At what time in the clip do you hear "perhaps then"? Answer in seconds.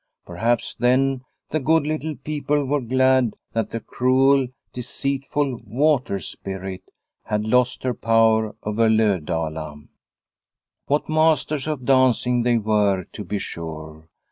0.25-1.21